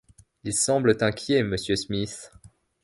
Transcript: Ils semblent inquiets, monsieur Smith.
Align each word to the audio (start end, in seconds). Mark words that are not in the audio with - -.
Ils 0.45 0.55
semblent 0.55 0.97
inquiets, 1.01 1.43
monsieur 1.43 1.75
Smith. 1.75 2.31